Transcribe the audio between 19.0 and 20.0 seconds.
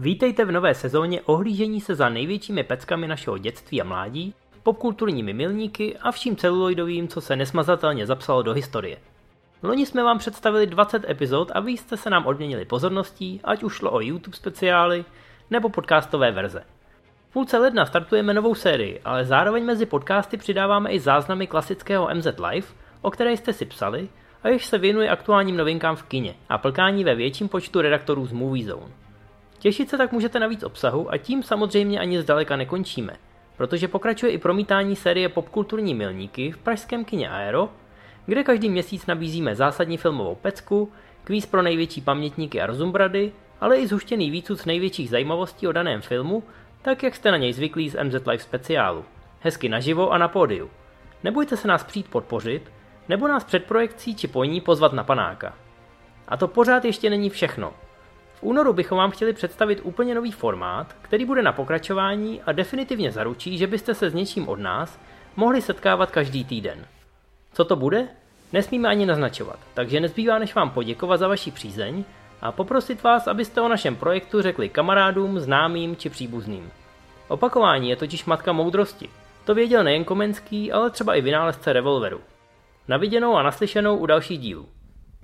ale zároveň mezi